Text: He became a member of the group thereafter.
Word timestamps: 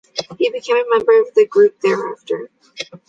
He 0.39 0.49
became 0.49 0.77
a 0.77 0.89
member 0.89 1.21
of 1.21 1.31
the 1.35 1.45
group 1.45 1.79
thereafter. 1.81 2.49